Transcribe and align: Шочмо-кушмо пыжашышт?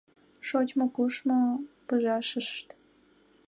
Шочмо-кушмо 0.47 1.39
пыжашышт? 1.87 2.67